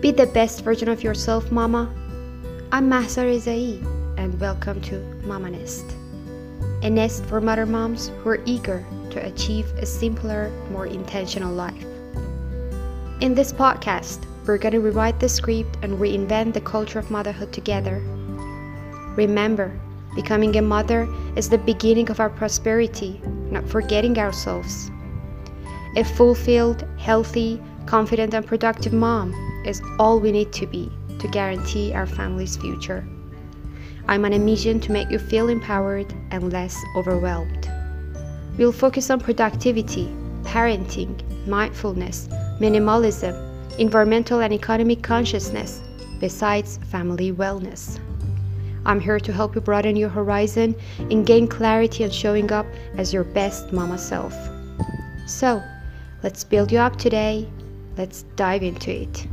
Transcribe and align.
Be 0.00 0.12
the 0.12 0.26
best 0.26 0.62
version 0.62 0.90
of 0.90 1.02
yourself, 1.02 1.50
Mama. 1.50 1.90
I'm 2.70 2.90
Mahsa 2.90 3.22
and 3.22 4.38
welcome 4.38 4.78
to 4.82 4.98
Mama 5.24 5.50
Nest, 5.50 5.86
a 6.82 6.90
nest 6.90 7.24
for 7.24 7.40
mother 7.40 7.64
moms 7.64 8.08
who 8.18 8.28
are 8.28 8.42
eager 8.44 8.84
to 9.10 9.24
achieve 9.24 9.66
a 9.78 9.86
simpler, 9.86 10.50
more 10.70 10.86
intentional 10.86 11.52
life. 11.52 11.82
In 13.22 13.34
this 13.34 13.54
podcast, 13.54 14.26
we're 14.46 14.58
going 14.58 14.72
to 14.72 14.80
rewrite 14.80 15.18
the 15.18 15.30
script 15.30 15.78
and 15.80 15.98
reinvent 15.98 16.52
the 16.52 16.60
culture 16.60 16.98
of 16.98 17.10
motherhood 17.10 17.50
together. 17.54 18.02
Remember, 19.16 19.72
becoming 20.14 20.54
a 20.58 20.62
mother 20.62 21.08
is 21.36 21.48
the 21.48 21.56
beginning 21.56 22.10
of 22.10 22.20
our 22.20 22.30
prosperity, 22.30 23.18
not 23.50 23.66
forgetting 23.66 24.18
ourselves. 24.18 24.90
A 25.96 26.04
fulfilled, 26.04 26.86
healthy, 26.98 27.62
confident, 27.86 28.34
and 28.34 28.46
productive 28.46 28.92
mom 28.92 29.32
is 29.66 29.82
all 29.98 30.20
we 30.20 30.32
need 30.32 30.52
to 30.52 30.66
be 30.66 30.90
to 31.18 31.28
guarantee 31.28 31.92
our 31.92 32.06
family's 32.06 32.56
future. 32.56 33.06
I'm 34.08 34.24
on 34.24 34.32
a 34.32 34.38
mission 34.38 34.78
to 34.80 34.92
make 34.92 35.10
you 35.10 35.18
feel 35.18 35.48
empowered 35.48 36.14
and 36.30 36.52
less 36.52 36.80
overwhelmed. 36.94 37.68
We'll 38.56 38.72
focus 38.72 39.10
on 39.10 39.20
productivity, 39.20 40.06
parenting, 40.44 41.20
mindfulness, 41.46 42.28
minimalism, 42.60 43.34
environmental 43.78 44.40
and 44.40 44.52
economic 44.52 45.02
consciousness, 45.02 45.82
besides 46.20 46.78
family 46.90 47.32
wellness. 47.32 47.98
I'm 48.86 49.00
here 49.00 49.18
to 49.18 49.32
help 49.32 49.56
you 49.56 49.60
broaden 49.60 49.96
your 49.96 50.08
horizon 50.08 50.76
and 50.98 51.26
gain 51.26 51.48
clarity 51.48 52.04
on 52.04 52.10
showing 52.10 52.52
up 52.52 52.66
as 52.96 53.12
your 53.12 53.24
best 53.24 53.72
mama 53.72 53.98
self. 53.98 54.34
So, 55.26 55.60
let's 56.22 56.44
build 56.44 56.70
you 56.70 56.78
up 56.78 56.96
today. 56.96 57.48
Let's 57.96 58.22
dive 58.36 58.62
into 58.62 58.92
it. 58.92 59.26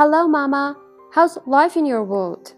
Hello, 0.00 0.26
Mama. 0.26 0.78
How's 1.12 1.36
life 1.46 1.76
in 1.76 1.84
your 1.84 2.02
world? 2.02 2.54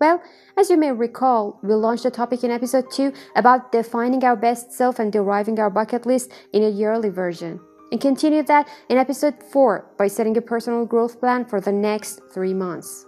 Well, 0.00 0.20
as 0.56 0.68
you 0.68 0.76
may 0.76 0.90
recall, 0.90 1.60
we 1.62 1.74
launched 1.74 2.04
a 2.04 2.10
topic 2.10 2.42
in 2.42 2.50
episode 2.50 2.90
2 2.90 3.12
about 3.36 3.70
defining 3.70 4.24
our 4.24 4.34
best 4.34 4.72
self 4.72 4.98
and 4.98 5.12
deriving 5.12 5.60
our 5.60 5.70
bucket 5.70 6.06
list 6.06 6.32
in 6.52 6.64
a 6.64 6.68
yearly 6.68 7.08
version. 7.08 7.60
And 7.92 8.00
continued 8.00 8.48
that 8.48 8.68
in 8.88 8.98
episode 8.98 9.40
4 9.52 9.92
by 9.96 10.08
setting 10.08 10.36
a 10.36 10.42
personal 10.42 10.84
growth 10.84 11.20
plan 11.20 11.44
for 11.44 11.60
the 11.60 11.70
next 11.70 12.20
three 12.34 12.52
months. 12.52 13.06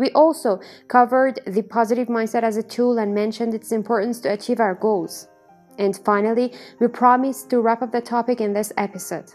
We 0.00 0.10
also 0.10 0.58
covered 0.88 1.38
the 1.46 1.62
positive 1.62 2.08
mindset 2.08 2.42
as 2.42 2.56
a 2.56 2.64
tool 2.64 2.98
and 2.98 3.14
mentioned 3.14 3.54
its 3.54 3.70
importance 3.70 4.18
to 4.22 4.32
achieve 4.32 4.58
our 4.58 4.74
goals. 4.74 5.28
And 5.78 5.96
finally, 6.04 6.52
we 6.80 6.88
promised 6.88 7.48
to 7.50 7.60
wrap 7.60 7.80
up 7.80 7.92
the 7.92 8.00
topic 8.00 8.40
in 8.40 8.54
this 8.54 8.72
episode. 8.76 9.30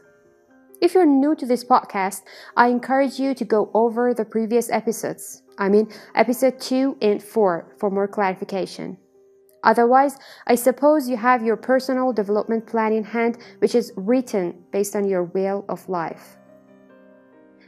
If 0.84 0.96
you're 0.96 1.06
new 1.06 1.34
to 1.36 1.46
this 1.46 1.64
podcast, 1.64 2.24
I 2.58 2.68
encourage 2.68 3.18
you 3.18 3.34
to 3.36 3.46
go 3.46 3.72
over 3.74 4.14
the 4.14 4.26
previous 4.26 4.70
episodes. 4.70 5.42
I 5.58 5.70
mean, 5.70 5.90
episode 6.14 6.60
2 6.60 6.98
and 7.02 7.24
4 7.24 7.76
for 7.80 7.90
more 7.90 8.06
clarification. 8.06 8.98
Otherwise, 9.64 10.18
I 10.46 10.56
suppose 10.56 11.08
you 11.08 11.16
have 11.16 11.42
your 11.42 11.56
personal 11.56 12.12
development 12.12 12.68
plan 12.68 12.92
in 12.92 13.06
hand, 13.06 13.38
which 13.60 13.76
is 13.76 13.94
written 13.96 14.62
based 14.74 14.94
on 14.94 15.08
your 15.08 15.24
wheel 15.24 15.64
of 15.70 15.88
life. 15.88 16.36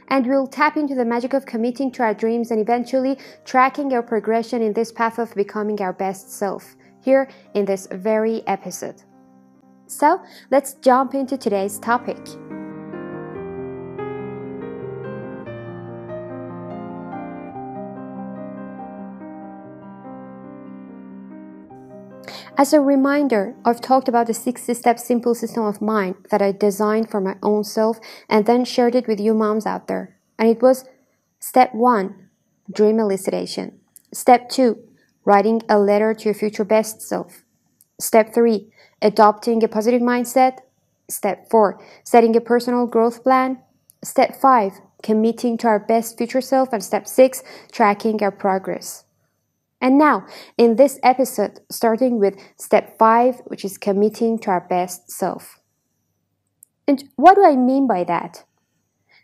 And 0.08 0.26
we'll 0.26 0.46
tap 0.46 0.76
into 0.76 0.94
the 0.94 1.06
magic 1.06 1.32
of 1.32 1.46
committing 1.46 1.90
to 1.92 2.02
our 2.02 2.12
dreams 2.12 2.50
and 2.50 2.60
eventually 2.60 3.18
tracking 3.46 3.94
our 3.94 4.02
progression 4.02 4.60
in 4.60 4.74
this 4.74 4.92
path 4.92 5.18
of 5.18 5.34
becoming 5.34 5.80
our 5.80 5.94
best 5.94 6.30
self 6.34 6.76
here 7.00 7.30
in 7.54 7.64
this 7.64 7.88
very 7.90 8.46
episode. 8.46 9.02
So, 9.86 10.20
let's 10.50 10.74
jump 10.74 11.14
into 11.14 11.38
today's 11.38 11.78
topic. 11.78 12.18
As 22.58 22.72
a 22.72 22.80
reminder, 22.80 23.54
I've 23.66 23.82
talked 23.82 24.08
about 24.08 24.28
the 24.28 24.34
60 24.34 24.72
step 24.72 24.98
simple 24.98 25.34
system 25.34 25.64
of 25.64 25.82
mind 25.82 26.14
that 26.30 26.40
I 26.40 26.52
designed 26.52 27.10
for 27.10 27.20
my 27.20 27.36
own 27.42 27.64
self 27.64 27.98
and 28.30 28.46
then 28.46 28.64
shared 28.64 28.94
it 28.94 29.06
with 29.06 29.20
you 29.20 29.34
moms 29.34 29.66
out 29.66 29.88
there. 29.88 30.16
And 30.38 30.48
it 30.48 30.62
was 30.62 30.86
step 31.38 31.74
one, 31.74 32.30
dream 32.72 32.98
elucidation. 32.98 33.78
Step 34.10 34.48
two, 34.48 34.78
writing 35.26 35.60
a 35.68 35.78
letter 35.78 36.14
to 36.14 36.24
your 36.24 36.34
future 36.34 36.64
best 36.64 37.02
self. 37.02 37.44
Step 38.00 38.32
three, 38.32 38.72
adopting 39.02 39.62
a 39.62 39.68
positive 39.68 40.00
mindset. 40.00 40.60
Step 41.10 41.50
four, 41.50 41.78
setting 42.04 42.34
a 42.36 42.40
personal 42.40 42.86
growth 42.86 43.22
plan. 43.22 43.58
Step 44.02 44.34
five, 44.34 44.80
committing 45.02 45.58
to 45.58 45.66
our 45.66 45.78
best 45.78 46.16
future 46.16 46.40
self. 46.40 46.72
And 46.72 46.82
step 46.82 47.06
six, 47.06 47.42
tracking 47.70 48.22
our 48.22 48.30
progress. 48.32 49.05
And 49.86 49.98
now, 49.98 50.26
in 50.58 50.74
this 50.74 50.98
episode, 51.04 51.60
starting 51.70 52.18
with 52.18 52.36
step 52.56 52.98
five, 52.98 53.40
which 53.44 53.64
is 53.64 53.78
committing 53.78 54.36
to 54.40 54.50
our 54.50 54.66
best 54.68 55.12
self. 55.12 55.60
And 56.88 57.04
what 57.14 57.36
do 57.36 57.44
I 57.44 57.54
mean 57.54 57.86
by 57.86 58.02
that? 58.02 58.42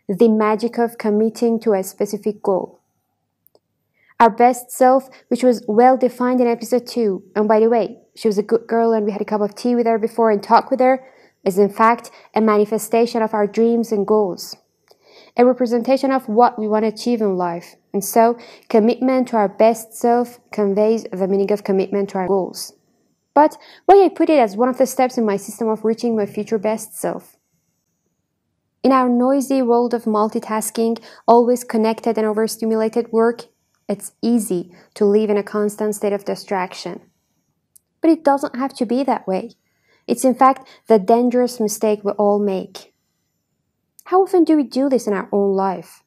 The 0.07 0.29
magic 0.29 0.77
of 0.77 0.97
committing 0.97 1.59
to 1.63 1.73
a 1.73 1.83
specific 1.83 2.41
goal. 2.41 2.79
Our 4.21 4.29
best 4.29 4.71
self, 4.71 5.09
which 5.27 5.43
was 5.43 5.65
well 5.67 5.97
defined 5.97 6.39
in 6.39 6.47
episode 6.47 6.87
two, 6.87 7.23
and 7.35 7.45
by 7.45 7.59
the 7.59 7.67
way, 7.67 7.97
she 8.15 8.29
was 8.29 8.37
a 8.37 8.49
good 8.51 8.65
girl 8.65 8.93
and 8.93 9.05
we 9.05 9.11
had 9.11 9.19
a 9.21 9.25
cup 9.25 9.41
of 9.41 9.55
tea 9.55 9.75
with 9.75 9.85
her 9.85 9.99
before 9.99 10.31
and 10.31 10.41
talked 10.41 10.71
with 10.71 10.79
her, 10.79 11.05
is 11.43 11.57
in 11.57 11.67
fact 11.67 12.09
a 12.33 12.39
manifestation 12.39 13.21
of 13.21 13.33
our 13.33 13.47
dreams 13.47 13.91
and 13.91 14.07
goals 14.07 14.55
a 15.35 15.45
representation 15.45 16.11
of 16.11 16.27
what 16.29 16.59
we 16.59 16.67
want 16.67 16.83
to 16.83 16.89
achieve 16.89 17.21
in 17.21 17.35
life. 17.37 17.75
And 17.93 18.03
so, 18.03 18.37
commitment 18.69 19.29
to 19.29 19.37
our 19.37 19.49
best 19.49 19.93
self 19.93 20.39
conveys 20.51 21.05
the 21.11 21.27
meaning 21.27 21.51
of 21.51 21.63
commitment 21.63 22.09
to 22.09 22.19
our 22.19 22.27
goals. 22.27 22.73
But 23.33 23.57
why 23.85 24.03
I 24.03 24.09
put 24.09 24.29
it 24.29 24.39
as 24.39 24.55
one 24.55 24.69
of 24.69 24.77
the 24.77 24.85
steps 24.85 25.17
in 25.17 25.25
my 25.25 25.37
system 25.37 25.67
of 25.67 25.83
reaching 25.83 26.15
my 26.15 26.25
future 26.25 26.59
best 26.59 26.95
self. 26.95 27.35
In 28.83 28.91
our 28.91 29.09
noisy 29.09 29.61
world 29.61 29.93
of 29.93 30.03
multitasking, 30.03 31.01
always 31.27 31.63
connected 31.63 32.17
and 32.17 32.27
overstimulated 32.27 33.11
work, 33.11 33.45
it's 33.87 34.11
easy 34.21 34.71
to 34.95 35.05
live 35.05 35.29
in 35.29 35.37
a 35.37 35.43
constant 35.43 35.95
state 35.95 36.13
of 36.13 36.25
distraction. 36.25 37.01
But 38.01 38.11
it 38.11 38.23
doesn't 38.23 38.57
have 38.57 38.73
to 38.75 38.85
be 38.85 39.03
that 39.03 39.25
way. 39.27 39.51
It's 40.05 40.25
in 40.25 40.35
fact 40.35 40.67
the 40.87 40.99
dangerous 40.99 41.59
mistake 41.59 42.01
we 42.03 42.11
all 42.13 42.39
make. 42.39 42.92
How 44.05 44.23
often 44.23 44.43
do 44.43 44.55
we 44.57 44.63
do 44.63 44.89
this 44.89 45.07
in 45.07 45.13
our 45.13 45.29
own 45.31 45.55
life? 45.55 46.03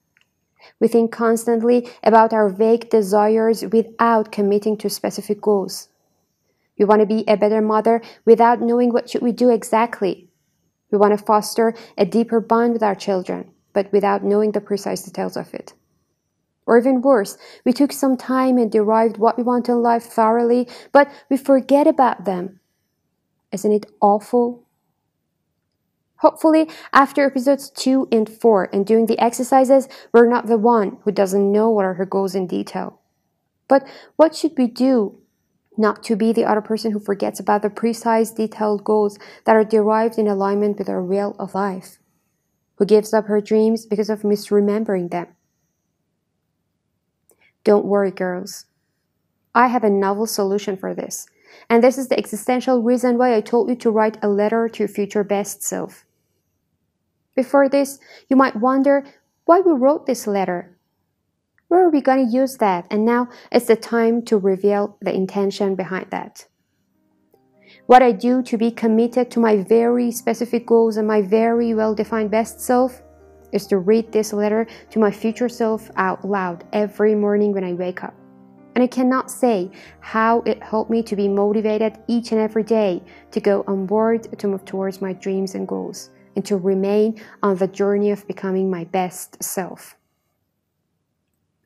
We 0.81 0.89
think 0.89 1.13
constantly 1.13 1.89
about 2.03 2.33
our 2.33 2.49
vague 2.49 2.91
desires 2.91 3.65
without 3.65 4.33
committing 4.33 4.77
to 4.79 4.91
specific 4.91 5.41
goals. 5.41 5.89
We 6.79 6.85
want 6.85 7.01
to 7.01 7.07
be 7.07 7.25
a 7.27 7.37
better 7.37 7.63
mother 7.63 8.03
without 8.25 8.61
knowing 8.61 8.93
what 8.93 9.09
should 9.09 9.23
we 9.23 9.33
do 9.33 9.49
exactly. 9.49 10.29
We 10.91 10.99
want 10.99 11.19
to 11.19 11.25
foster 11.25 11.75
a 11.97 12.05
deeper 12.05 12.41
bond 12.41 12.75
with 12.75 12.83
our 12.83 12.95
children, 12.95 13.51
but 13.73 13.91
without 13.93 14.23
knowing 14.23 14.53
the 14.53 14.61
precise 14.61 15.03
details 15.03 15.37
of 15.37 15.55
it. 15.55 15.73
Or 16.67 16.77
even 16.77 17.01
worse, 17.01 17.39
we 17.65 17.73
took 17.73 17.93
some 17.93 18.17
time 18.17 18.59
and 18.59 18.71
derived 18.71 19.17
what 19.17 19.37
we 19.37 19.43
want 19.43 19.69
in 19.69 19.83
life 19.83 20.05
thoroughly, 20.05 20.69
but 20.93 21.11
we 21.31 21.37
forget 21.37 21.87
about 21.87 22.25
them. 22.25 22.61
Isn't 23.53 23.73
it 23.73 23.87
awful? 24.01 24.66
Hopefully, 26.19 26.69
after 26.93 27.27
episodes 27.27 27.69
2 27.71 28.09
and 28.11 28.29
4 28.29 28.71
and 28.73 28.87
doing 28.87 29.07
the 29.07 29.19
exercises, 29.19 29.89
we're 30.13 30.29
not 30.29 30.47
the 30.47 30.57
one 30.57 30.99
who 31.05 31.13
doesn't 31.13 31.53
know 31.53 31.71
what 31.71 31.85
are 31.85 31.95
her 31.95 32.07
goals 32.07 32.35
in 32.35 32.47
detail. 32.47 33.01
But 33.69 33.87
what 34.17 34.35
should 34.35 34.57
we 34.57 34.67
do 34.67 35.19
not 35.77 36.03
to 36.05 36.17
be 36.17 36.33
the 36.33 36.45
other 36.45 36.63
person 36.63 36.93
who 36.93 36.99
forgets 36.99 37.39
about 37.39 37.61
the 37.61 37.69
precise, 37.69 38.31
detailed 38.31 38.83
goals 38.83 39.19
that 39.45 39.57
are 39.57 39.65
derived 39.65 40.19
in 40.19 40.27
alignment 40.27 40.79
with 40.79 40.89
our 40.89 41.03
wheel 41.03 41.37
of 41.39 41.55
life? 41.55 41.99
Who 42.77 42.87
gives 42.87 43.13
up 43.13 43.27
her 43.27 43.41
dreams 43.41 43.85
because 43.85 44.09
of 44.09 44.23
misremembering 44.23 45.11
them? 45.11 45.29
Don't 47.63 47.85
worry, 47.85 48.11
girls. 48.11 48.67
I 49.55 49.67
have 49.67 49.85
a 49.85 49.91
novel 49.91 50.27
solution 50.27 50.77
for 50.77 50.95
this. 50.95 51.27
And 51.69 51.83
this 51.83 51.99
is 51.99 52.09
the 52.09 52.19
existential 52.19 52.83
reason 52.83 53.19
why 53.19 53.35
I 53.35 53.41
told 53.41 53.69
you 53.69 53.77
to 53.77 53.91
write 53.91 54.19
a 54.23 54.29
letter 54.29 54.69
to 54.69 54.79
your 54.79 54.89
future 54.89 55.25
best 55.25 55.63
self. 55.63 56.06
Before 57.37 57.69
this, 57.69 58.01
you 58.29 58.35
might 58.35 58.57
wonder 58.57 59.05
why 59.45 59.61
we 59.61 59.73
wrote 59.73 60.07
this 60.07 60.27
letter. 60.27 60.75
Where 61.69 61.85
are 61.85 61.91
we 61.91 62.01
going 62.01 62.27
to 62.27 62.33
use 62.33 62.57
that? 62.57 62.87
And 62.91 63.05
now 63.05 63.29
it's 63.53 63.67
the 63.67 63.77
time 63.77 64.23
to 64.23 64.39
reveal 64.39 64.97
the 65.03 65.15
intention 65.15 65.75
behind 65.75 66.11
that. 66.11 66.47
What 67.87 68.03
I 68.03 68.13
do 68.13 68.43
to 68.43 68.57
be 68.57 68.71
committed 68.71 69.31
to 69.33 69.41
my 69.41 69.57
very 69.63 70.11
specific 70.11 70.67
goals 70.67 70.97
and 70.97 71.07
my 71.07 71.21
very 71.21 71.75
well 71.75 71.95
defined 71.95 72.31
best 72.31 72.61
self 72.61 73.03
is 73.53 73.67
to 73.67 73.79
read 73.79 74.11
this 74.11 74.33
letter 74.33 74.67
to 74.91 74.99
my 74.99 75.11
future 75.11 75.49
self 75.49 75.91
out 75.97 76.25
loud 76.25 76.65
every 76.73 77.15
morning 77.15 77.53
when 77.53 77.65
I 77.65 77.75
wake 77.75 78.03
up. 78.03 78.15
And 78.75 78.83
I 78.83 78.87
cannot 78.87 79.31
say 79.31 79.71
how 80.01 80.41
it 80.43 80.63
helped 80.63 80.91
me 80.91 81.03
to 81.03 81.17
be 81.17 81.29
motivated 81.29 81.99
each 82.09 82.33
and 82.33 82.41
every 82.41 82.63
day 82.63 83.03
to 83.31 83.41
go 83.41 83.63
onward 83.67 84.39
to 84.39 84.49
move 84.49 84.65
towards 84.65 85.03
my 85.03 85.13
dreams 85.13 85.55
and 85.55 85.69
goals 85.69 86.11
and 86.37 86.45
to 86.45 86.57
remain 86.57 87.21
on 87.43 87.57
the 87.57 87.67
journey 87.67 88.11
of 88.11 88.27
becoming 88.29 88.71
my 88.71 88.85
best 88.85 89.43
self. 89.43 89.97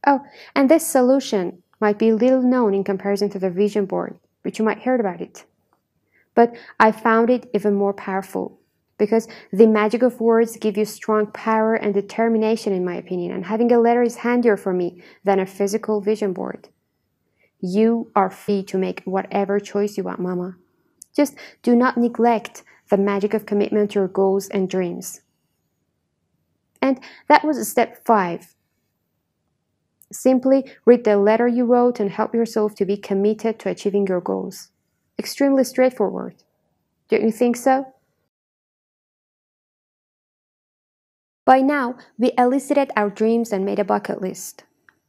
Oh, 0.06 0.22
and 0.54 0.70
this 0.70 0.86
solution 0.86 1.62
might 1.80 1.98
be 1.98 2.12
little 2.12 2.42
known 2.42 2.72
in 2.72 2.84
comparison 2.84 3.28
to 3.30 3.38
the 3.38 3.50
vision 3.50 3.84
board, 3.84 4.18
but 4.42 4.58
you 4.58 4.64
might 4.64 4.82
heard 4.82 5.00
about 5.00 5.20
it. 5.20 5.44
But 6.34 6.56
I 6.78 6.92
found 6.92 7.28
it 7.28 7.50
even 7.52 7.74
more 7.74 7.92
powerful 7.92 8.58
because 8.96 9.28
the 9.52 9.66
magic 9.66 10.02
of 10.02 10.20
words 10.20 10.56
give 10.56 10.76
you 10.76 10.84
strong 10.84 11.26
power 11.26 11.74
and 11.74 11.92
determination 11.92 12.72
in 12.72 12.84
my 12.84 12.94
opinion 12.94 13.32
and 13.32 13.46
having 13.46 13.72
a 13.72 13.80
letter 13.80 14.02
is 14.02 14.16
handier 14.16 14.56
for 14.56 14.72
me 14.72 15.02
than 15.24 15.40
a 15.40 15.46
physical 15.46 16.00
vision 16.00 16.32
board. 16.32 16.68
You 17.60 18.10
are 18.14 18.30
free 18.30 18.62
to 18.64 18.78
make 18.78 19.02
whatever 19.04 19.58
choice 19.58 19.96
you 19.96 20.04
want, 20.04 20.20
mama. 20.20 20.56
Just 21.14 21.34
do 21.62 21.74
not 21.74 21.96
neglect 21.96 22.62
the 22.90 22.98
magic 22.98 23.32
of 23.32 23.46
commitment 23.46 23.92
to 23.92 24.00
your 24.00 24.08
goals 24.08 24.48
and 24.48 24.68
dreams. 24.68 25.22
And 26.82 27.00
that 27.28 27.44
was 27.44 27.66
step 27.68 28.04
five. 28.04 28.54
Simply 30.12 30.70
read 30.84 31.04
the 31.04 31.16
letter 31.16 31.46
you 31.46 31.64
wrote 31.64 32.00
and 32.00 32.10
help 32.10 32.34
yourself 32.34 32.74
to 32.76 32.84
be 32.84 32.96
committed 32.96 33.58
to 33.60 33.68
achieving 33.68 34.06
your 34.06 34.20
goals. 34.20 34.70
Extremely 35.18 35.64
straightforward. 35.64 36.42
Don't 37.08 37.22
you 37.22 37.30
think 37.30 37.56
so? 37.56 37.86
By 41.44 41.60
now, 41.60 41.96
we 42.18 42.32
elicited 42.38 42.90
our 42.96 43.10
dreams 43.10 43.52
and 43.52 43.64
made 43.64 43.78
a 43.78 43.84
bucket 43.84 44.20
list, 44.20 44.64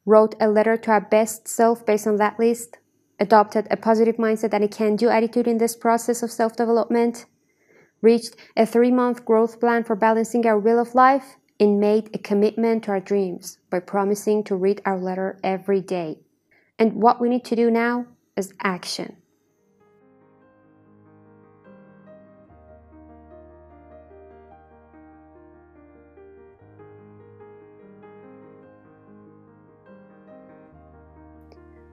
wrote 0.06 0.36
a 0.40 0.48
letter 0.48 0.78
to 0.78 0.92
our 0.92 1.02
best 1.02 1.48
self 1.48 1.86
based 1.86 2.08
on 2.08 2.18
that 2.18 2.40
list, 2.40 2.78
adopted 3.20 3.68
a 3.70 3.78
positive 3.78 4.18
mindset 4.18 4.54
and 4.54 4.64
a 4.64 4.68
can 4.68 4.96
do 4.96 5.10
attitude 5.10 5.48
in 5.48 5.58
this 5.58 5.76
process 5.76 6.24
of 6.24 6.32
self 6.32 6.56
development, 6.56 7.26
reached 8.02 8.36
a 8.58 8.66
three 8.66 8.92
month 8.92 9.26
growth 9.26 9.60
plan 9.60 9.84
for 9.84 9.96
balancing 9.96 10.46
our 10.46 10.60
wheel 10.60 10.80
of 10.80 10.96
life, 10.96 11.38
and 11.62 11.80
made 11.80 12.10
a 12.12 12.18
commitment 12.18 12.84
to 12.84 12.92
our 12.92 13.00
dreams 13.00 13.60
by 13.70 13.80
promising 13.80 14.44
to 14.44 14.56
read 14.56 14.82
our 14.84 14.98
letter 14.98 15.40
every 15.44 15.80
day. 15.80 16.18
And 16.80 16.96
what 16.96 17.22
we 17.22 17.30
need 17.30 17.46
to 17.46 17.56
do 17.56 17.70
now 17.70 18.08
is 18.36 18.52
action. 18.64 19.16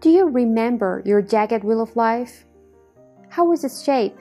Do 0.01 0.09
you 0.09 0.31
remember 0.31 1.03
your 1.05 1.21
jagged 1.21 1.63
wheel 1.63 1.83
of 1.83 1.95
life? 1.95 2.47
How 3.29 3.45
was 3.45 3.65
its 3.65 3.83
shape? 3.83 4.17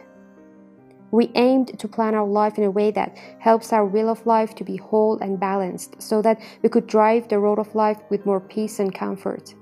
We 1.18 1.32
aimed 1.34 1.80
to 1.80 1.88
plan 1.88 2.14
our 2.14 2.28
life 2.28 2.60
in 2.60 2.64
a 2.64 2.70
way 2.70 2.92
that 2.92 3.18
helps 3.40 3.74
our 3.74 3.84
wheel 3.84 4.08
of 4.08 4.24
life 4.28 4.54
to 4.54 4.64
be 4.64 4.78
whole 4.78 5.18
and 5.18 5.40
balanced 5.40 6.00
so 6.00 6.22
that 6.22 6.40
we 6.62 6.70
could 6.70 6.86
drive 6.86 7.28
the 7.28 7.40
road 7.40 7.58
of 7.58 7.74
life 7.74 7.98
with 8.12 8.24
more 8.28 8.40
peace 8.40 8.78
and 8.78 8.94
comfort. 8.94 9.56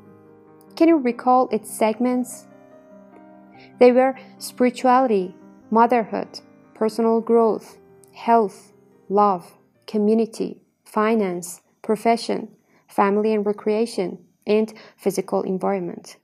Can 0.76 0.90
you 0.90 0.98
recall 0.98 1.48
its 1.54 1.74
segments? 1.74 2.48
They 3.80 3.94
were 3.94 4.20
spirituality, 4.38 5.34
motherhood, 5.72 6.42
personal 6.74 7.22
growth, 7.22 7.78
health, 8.12 8.74
love, 9.08 9.50
community, 9.88 10.62
finance, 10.84 11.62
profession, 11.82 12.50
family 12.90 13.34
and 13.34 13.46
recreation, 13.46 14.18
and 14.46 14.74
physical 14.98 15.42
environment. 15.44 16.18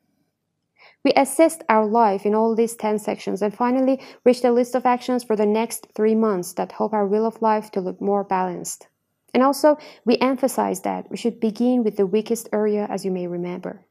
We 1.04 1.14
assessed 1.16 1.64
our 1.68 1.86
life 1.86 2.26
in 2.26 2.36
all 2.36 2.56
these 2.56 2.76
10 2.76 3.00
sections 3.00 3.42
and 3.42 3.54
finally 3.54 4.00
reached 4.24 4.46
a 4.46 4.52
list 4.52 4.76
of 4.76 4.86
actions 4.86 5.24
for 5.24 5.36
the 5.36 5.46
next 5.46 5.88
three 5.96 6.14
months 6.14 6.54
that 6.54 6.74
help 6.74 6.94
our 6.94 7.08
wheel 7.08 7.26
of 7.26 7.42
life 7.42 7.72
to 7.72 7.82
look 7.82 8.00
more 8.00 8.24
balanced. 8.24 8.88
And 9.34 9.42
also, 9.42 9.78
we 10.06 10.18
emphasized 10.18 10.84
that 10.84 11.10
we 11.10 11.18
should 11.18 11.40
begin 11.40 11.84
with 11.84 11.98
the 11.98 12.06
weakest 12.06 12.50
area, 12.54 12.86
as 12.90 13.04
you 13.06 13.12
may 13.12 13.28
remember. 13.28 13.86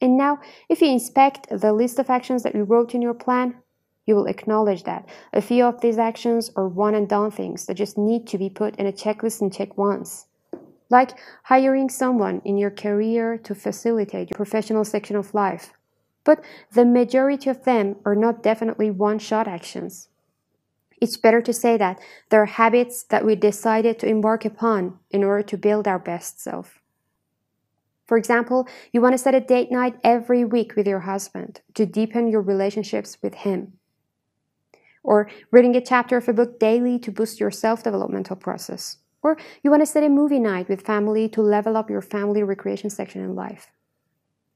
And 0.00 0.16
now, 0.16 0.40
if 0.68 0.80
you 0.80 0.88
inspect 0.88 1.48
the 1.50 1.72
list 1.72 1.98
of 1.98 2.10
actions 2.10 2.42
that 2.42 2.54
you 2.54 2.64
wrote 2.64 2.94
in 2.94 3.02
your 3.02 3.14
plan, 3.14 3.56
you 4.06 4.14
will 4.14 4.26
acknowledge 4.26 4.84
that 4.84 5.06
a 5.32 5.42
few 5.42 5.64
of 5.64 5.80
these 5.80 5.98
actions 5.98 6.50
are 6.56 6.66
one 6.66 6.94
and 6.94 7.08
done 7.08 7.30
things 7.30 7.66
that 7.66 7.74
just 7.74 7.98
need 7.98 8.26
to 8.28 8.38
be 8.38 8.48
put 8.48 8.74
in 8.76 8.86
a 8.86 8.92
checklist 8.92 9.42
and 9.42 9.52
checked 9.52 9.76
once. 9.76 10.26
Like 10.88 11.18
hiring 11.42 11.90
someone 11.90 12.40
in 12.44 12.56
your 12.56 12.70
career 12.70 13.36
to 13.38 13.54
facilitate 13.54 14.30
your 14.30 14.36
professional 14.36 14.84
section 14.84 15.16
of 15.16 15.34
life, 15.34 15.74
but 16.28 16.44
the 16.72 16.84
majority 16.84 17.48
of 17.48 17.64
them 17.64 17.96
are 18.04 18.14
not 18.14 18.42
definitely 18.42 18.90
one 18.90 19.18
shot 19.18 19.48
actions. 19.48 20.08
It's 21.00 21.16
better 21.16 21.40
to 21.40 21.54
say 21.54 21.78
that 21.78 21.98
they're 22.28 22.44
habits 22.44 23.02
that 23.04 23.24
we 23.24 23.34
decided 23.34 23.98
to 23.98 24.06
embark 24.06 24.44
upon 24.44 24.98
in 25.10 25.24
order 25.24 25.42
to 25.44 25.56
build 25.56 25.88
our 25.88 25.98
best 25.98 26.38
self. 26.38 26.82
For 28.04 28.18
example, 28.18 28.68
you 28.92 29.00
want 29.00 29.14
to 29.14 29.24
set 29.24 29.34
a 29.34 29.40
date 29.40 29.72
night 29.72 29.94
every 30.04 30.44
week 30.44 30.76
with 30.76 30.86
your 30.86 31.00
husband 31.00 31.62
to 31.72 31.86
deepen 31.86 32.28
your 32.28 32.42
relationships 32.42 33.16
with 33.22 33.32
him. 33.46 33.78
Or 35.02 35.30
reading 35.50 35.76
a 35.76 35.80
chapter 35.80 36.18
of 36.18 36.28
a 36.28 36.34
book 36.34 36.60
daily 36.60 36.98
to 36.98 37.10
boost 37.10 37.40
your 37.40 37.50
self 37.50 37.84
developmental 37.84 38.36
process. 38.36 38.98
Or 39.22 39.38
you 39.62 39.70
want 39.70 39.80
to 39.80 39.86
set 39.86 40.04
a 40.04 40.10
movie 40.10 40.40
night 40.40 40.68
with 40.68 40.82
family 40.82 41.26
to 41.30 41.40
level 41.40 41.74
up 41.74 41.88
your 41.88 42.02
family 42.02 42.42
recreation 42.42 42.90
section 42.90 43.22
in 43.22 43.34
life. 43.34 43.68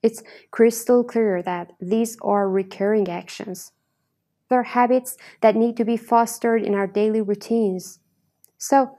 It's 0.03 0.23
crystal 0.51 1.05
clear 1.05 1.43
that 1.43 1.73
these 1.81 2.17
are 2.23 2.49
recurring 2.49 3.09
actions. 3.09 3.73
They're 4.49 4.65
habits 4.65 5.17
that 5.41 5.57
need 5.57 5.77
to 5.79 5.85
be 5.85 5.97
fostered 5.97 6.63
in 6.63 6.75
our 6.75 6.87
daily 6.87 7.23
routines. 7.23 8.01
So, 8.59 8.99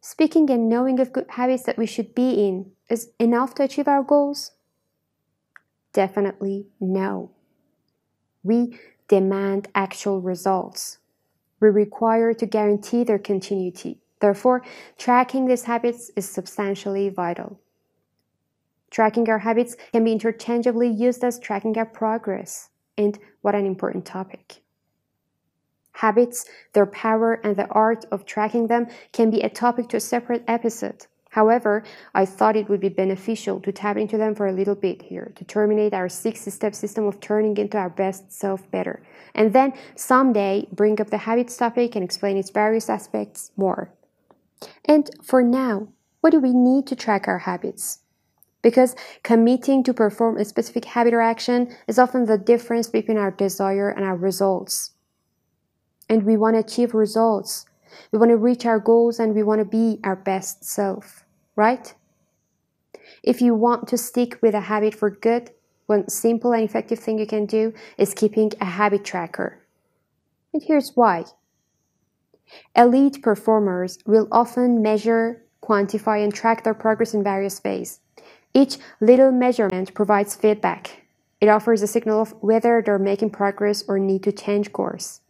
speaking 0.00 0.50
and 0.50 0.68
knowing 0.68 1.00
of 1.00 1.12
good 1.12 1.26
habits 1.30 1.62
that 1.62 1.78
we 1.78 1.86
should 1.86 2.14
be 2.14 2.46
in 2.46 2.72
is 2.90 3.10
enough 3.18 3.54
to 3.54 3.62
achieve 3.62 3.88
our 3.88 4.02
goals? 4.02 4.52
Definitely 5.92 6.66
no. 6.80 7.30
We 8.42 8.78
demand 9.08 9.68
actual 9.74 10.20
results. 10.20 10.98
We 11.60 11.68
require 11.68 12.34
to 12.34 12.46
guarantee 12.46 13.04
their 13.04 13.18
continuity. 13.18 14.00
Therefore, 14.20 14.62
tracking 14.98 15.46
these 15.46 15.64
habits 15.64 16.10
is 16.16 16.28
substantially 16.28 17.08
vital. 17.08 17.61
Tracking 18.92 19.30
our 19.30 19.38
habits 19.38 19.74
can 19.90 20.04
be 20.04 20.12
interchangeably 20.12 20.88
used 20.88 21.24
as 21.24 21.38
tracking 21.38 21.78
our 21.78 21.86
progress. 21.86 22.68
And 22.98 23.18
what 23.40 23.54
an 23.54 23.64
important 23.64 24.04
topic. 24.04 24.60
Habits, 25.92 26.44
their 26.74 26.84
power, 26.84 27.40
and 27.42 27.56
the 27.56 27.68
art 27.68 28.04
of 28.12 28.26
tracking 28.26 28.66
them 28.66 28.86
can 29.12 29.30
be 29.30 29.40
a 29.40 29.48
topic 29.48 29.88
to 29.88 29.96
a 29.96 30.00
separate 30.00 30.44
episode. 30.46 31.06
However, 31.30 31.84
I 32.14 32.26
thought 32.26 32.54
it 32.54 32.68
would 32.68 32.80
be 32.80 32.90
beneficial 32.90 33.60
to 33.60 33.72
tap 33.72 33.96
into 33.96 34.18
them 34.18 34.34
for 34.34 34.46
a 34.46 34.52
little 34.52 34.74
bit 34.74 35.00
here 35.00 35.32
to 35.36 35.44
terminate 35.46 35.94
our 35.94 36.10
six 36.10 36.42
step 36.52 36.74
system 36.74 37.06
of 37.06 37.18
turning 37.18 37.56
into 37.56 37.78
our 37.78 37.88
best 37.88 38.30
self 38.30 38.70
better. 38.70 39.02
And 39.34 39.54
then 39.54 39.72
someday 39.94 40.68
bring 40.70 41.00
up 41.00 41.08
the 41.08 41.16
habits 41.16 41.56
topic 41.56 41.96
and 41.96 42.04
explain 42.04 42.36
its 42.36 42.50
various 42.50 42.90
aspects 42.90 43.52
more. 43.56 43.90
And 44.84 45.08
for 45.22 45.42
now, 45.42 45.88
what 46.20 46.30
do 46.30 46.40
we 46.40 46.52
need 46.52 46.86
to 46.88 46.96
track 46.96 47.26
our 47.26 47.38
habits? 47.38 48.01
Because 48.62 48.94
committing 49.22 49.82
to 49.82 49.92
perform 49.92 50.38
a 50.38 50.44
specific 50.44 50.84
habit 50.84 51.12
or 51.12 51.20
action 51.20 51.74
is 51.86 51.98
often 51.98 52.24
the 52.24 52.38
difference 52.38 52.88
between 52.88 53.18
our 53.18 53.30
desire 53.30 53.90
and 53.90 54.04
our 54.04 54.16
results. 54.16 54.92
And 56.08 56.24
we 56.24 56.36
want 56.36 56.54
to 56.54 56.60
achieve 56.60 56.94
results. 56.94 57.66
We 58.10 58.18
want 58.18 58.30
to 58.30 58.36
reach 58.36 58.64
our 58.64 58.78
goals 58.78 59.18
and 59.18 59.34
we 59.34 59.42
want 59.42 59.58
to 59.58 59.64
be 59.64 60.00
our 60.04 60.16
best 60.16 60.64
self, 60.64 61.24
right? 61.56 61.92
If 63.22 63.40
you 63.40 63.54
want 63.54 63.88
to 63.88 63.98
stick 63.98 64.40
with 64.40 64.54
a 64.54 64.60
habit 64.60 64.94
for 64.94 65.10
good, 65.10 65.50
one 65.86 66.08
simple 66.08 66.52
and 66.52 66.62
effective 66.62 66.98
thing 66.98 67.18
you 67.18 67.26
can 67.26 67.46
do 67.46 67.72
is 67.98 68.14
keeping 68.14 68.52
a 68.60 68.64
habit 68.64 69.04
tracker. 69.04 69.60
And 70.52 70.62
here's 70.62 70.92
why. 70.94 71.24
Elite 72.76 73.22
performers 73.22 73.98
will 74.06 74.28
often 74.30 74.82
measure, 74.82 75.44
quantify, 75.62 76.22
and 76.22 76.32
track 76.32 76.64
their 76.64 76.74
progress 76.74 77.14
in 77.14 77.22
various 77.22 77.62
ways. 77.64 78.00
Each 78.54 78.78
little 79.00 79.32
measurement 79.32 79.94
provides 79.94 80.34
feedback. 80.34 81.02
It 81.40 81.48
offers 81.48 81.82
a 81.82 81.86
signal 81.86 82.20
of 82.20 82.34
whether 82.40 82.82
they're 82.82 82.98
making 82.98 83.30
progress 83.30 83.82
or 83.88 83.98
need 83.98 84.22
to 84.24 84.32
change 84.32 84.72
course. 84.72 85.20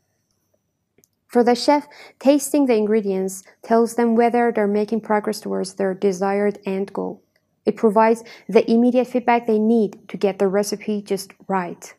For 1.29 1.43
the 1.43 1.55
chef, 1.55 1.87
tasting 2.19 2.67
the 2.67 2.75
ingredients 2.77 3.43
tells 3.63 3.95
them 3.95 4.17
whether 4.17 4.53
they're 4.53 4.67
making 4.67 5.01
progress 5.01 5.41
towards 5.41 5.75
their 5.75 5.95
desired 5.95 6.59
end 6.67 6.93
goal. 6.93 7.23
It 7.65 7.77
provides 7.77 8.25
the 8.49 8.71
immediate 8.71 9.07
feedback 9.07 9.47
they 9.47 9.59
need 9.59 10.09
to 10.09 10.17
get 10.17 10.39
the 10.39 10.49
recipe 10.49 11.01
just 11.01 11.33
right. 11.49 11.95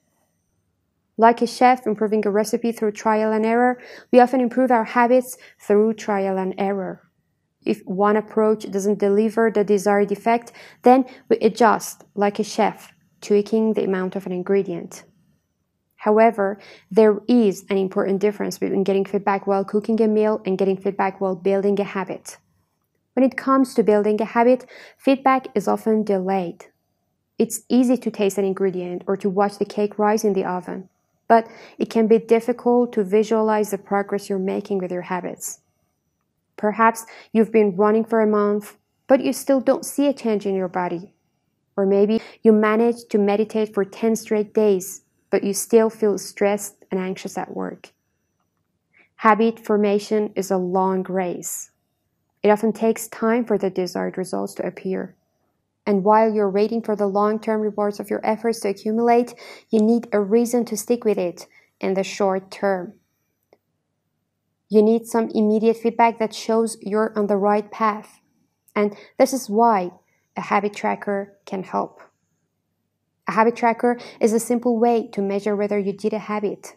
Like 1.18 1.42
a 1.42 1.48
chef 1.48 1.88
improving 1.88 2.25
a 2.27 2.32
recipe 2.32 2.72
through 2.72 2.92
trial 2.92 3.32
and 3.32 3.46
error, 3.46 3.82
we 4.12 4.20
often 4.20 4.42
improve 4.42 4.72
our 4.72 4.84
habits 4.84 5.38
through 5.60 5.94
trial 5.94 6.38
and 6.38 6.53
error. 6.58 7.01
If 7.65 7.82
one 7.86 8.17
approach 8.17 8.70
doesn't 8.70 9.00
deliver 9.00 9.51
the 9.51 9.63
desired 9.63 10.12
effect, 10.12 10.51
then 10.84 11.05
we 11.29 11.38
adjust 11.38 12.03
like 12.15 12.39
a 12.39 12.43
chef 12.43 12.93
tweaking 13.22 13.74
the 13.74 13.86
amount 13.86 14.15
of 14.15 14.25
an 14.25 14.32
ingredient. 14.32 15.03
However, 15.96 16.60
there 16.91 17.20
is 17.29 17.63
an 17.70 17.77
important 17.77 18.20
difference 18.20 18.58
between 18.58 18.84
getting 18.84 19.05
feedback 19.05 19.48
while 19.48 19.63
cooking 19.63 20.01
a 20.01 20.08
meal 20.08 20.41
and 20.46 20.58
getting 20.58 20.75
feedback 20.75 21.22
while 21.22 21.36
building 21.36 21.79
a 21.79 21.86
habit. 21.86 22.38
When 23.13 23.24
it 23.24 23.38
comes 23.38 23.74
to 23.75 23.84
building 23.84 24.22
a 24.22 24.25
habit, 24.25 24.65
feedback 24.98 25.48
is 25.55 25.67
often 25.67 26.03
delayed. 26.03 26.65
It's 27.39 27.63
easy 27.70 27.96
to 27.98 28.12
taste 28.12 28.38
an 28.38 28.46
ingredient 28.46 29.03
or 29.08 29.15
to 29.17 29.29
watch 29.29 29.58
the 29.58 29.65
cake 29.65 29.98
rise 29.98 30.24
in 30.24 30.34
the 30.34 30.43
oven, 30.43 30.89
but 31.27 31.48
it 31.77 31.89
can 31.89 32.08
be 32.08 32.20
difficult 32.20 32.91
to 32.93 33.03
visualize 33.03 33.72
the 33.72 33.77
progress 33.77 34.29
you're 34.29 34.39
making 34.39 34.79
with 34.79 34.91
your 34.91 35.03
habits. 35.03 35.62
Perhaps 36.58 37.06
you've 37.32 37.52
been 37.52 37.76
running 37.76 38.06
for 38.06 38.22
a 38.22 38.28
month, 38.28 38.78
but 39.08 39.24
you 39.24 39.34
still 39.34 39.60
don't 39.60 39.86
see 39.86 40.08
a 40.08 40.14
change 40.14 40.46
in 40.46 40.56
your 40.56 40.68
body. 40.68 41.14
Or 41.76 41.86
maybe 41.86 42.22
you 42.44 42.52
managed 42.52 43.10
to 43.12 43.18
meditate 43.18 43.74
for 43.74 43.84
10 43.84 44.16
straight 44.16 44.54
days, 44.54 45.02
but 45.30 45.44
you 45.44 45.54
still 45.54 45.90
feel 45.90 46.18
stressed 46.18 46.86
and 46.92 47.00
anxious 47.00 47.38
at 47.38 47.56
work. 47.56 47.92
Habit 49.16 49.60
formation 49.60 50.32
is 50.36 50.52
a 50.52 50.58
long 50.58 51.04
race. 51.04 51.72
It 52.44 52.50
often 52.50 52.74
takes 52.74 53.08
time 53.08 53.46
for 53.46 53.58
the 53.58 53.70
desired 53.70 54.18
results 54.18 54.54
to 54.56 54.66
appear. 54.66 55.16
And 55.86 56.04
while 56.04 56.34
you're 56.34 56.50
waiting 56.50 56.82
for 56.82 56.96
the 56.96 57.08
long 57.08 57.40
term 57.40 57.62
rewards 57.62 58.00
of 58.00 58.10
your 58.10 58.22
efforts 58.24 58.60
to 58.62 58.70
accumulate, 58.70 59.34
you 59.70 59.80
need 59.80 60.08
a 60.12 60.20
reason 60.20 60.66
to 60.66 60.78
stick 60.78 61.04
with 61.04 61.18
it 61.18 61.48
in 61.80 61.94
the 61.94 62.04
short 62.04 62.52
term. 62.52 62.94
You 64.74 64.82
need 64.82 65.06
some 65.06 65.30
immediate 65.36 65.77
feedback 65.77 66.18
that 66.18 66.34
shows 66.34 66.77
you're 66.82 67.13
on 67.15 67.27
the 67.27 67.38
right 67.38 67.70
path. 67.70 68.22
And 68.75 68.98
this 69.20 69.32
is 69.32 69.48
why 69.48 69.92
a 70.36 70.42
habit 70.42 70.74
tracker 70.74 71.38
can 71.46 71.62
help. 71.62 72.01
A 73.27 73.34
habit 73.34 73.56
tracker 73.56 74.00
is 74.20 74.34
a 74.34 74.39
simple 74.39 74.80
way 74.80 75.08
to 75.10 75.22
measure 75.22 75.56
whether 75.56 75.77
you 75.77 75.94
did 75.94 76.12
a 76.12 76.18
habit. 76.18 76.75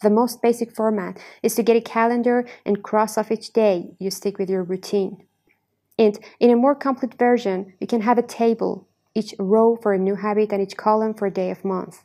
The 0.00 0.08
most 0.08 0.40
basic 0.40 0.74
format 0.74 1.18
is 1.42 1.54
to 1.56 1.62
get 1.62 1.76
a 1.76 1.82
calendar 1.82 2.48
and 2.64 2.82
cross 2.82 3.18
off 3.18 3.30
each 3.30 3.52
day 3.52 3.90
you 3.98 4.10
stick 4.10 4.38
with 4.38 4.48
your 4.48 4.62
routine. 4.62 5.26
And 5.98 6.18
in 6.38 6.48
a 6.48 6.56
more 6.56 6.74
complete 6.74 7.18
version, 7.18 7.74
you 7.80 7.86
can 7.86 8.00
have 8.00 8.16
a 8.16 8.22
table, 8.22 8.88
each 9.14 9.34
row 9.38 9.76
for 9.76 9.92
a 9.92 9.98
new 9.98 10.14
habit 10.14 10.54
and 10.54 10.62
each 10.62 10.78
column 10.78 11.12
for 11.12 11.26
a 11.26 11.30
day 11.30 11.50
of 11.50 11.66
month. 11.66 12.02